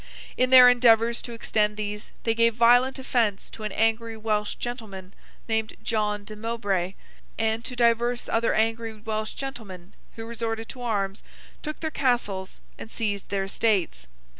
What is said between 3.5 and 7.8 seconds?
to an angry Welsh gentleman, named John de Mowbray, and to